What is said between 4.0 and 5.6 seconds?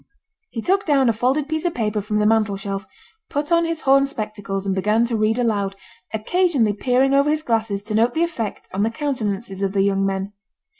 spectacles, and began to read